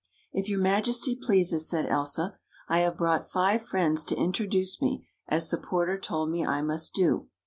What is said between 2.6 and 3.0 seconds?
I have